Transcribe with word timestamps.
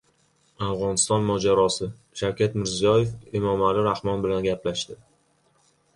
"Afg‘oniston 0.67 1.27
mojarosi": 1.27 1.89
Shavkat 2.21 2.57
Mirziyoyev 2.61 3.37
Emomali 3.41 3.87
Rahmon 3.89 4.25
bilan 4.25 4.45
gaplashdi 4.49 4.99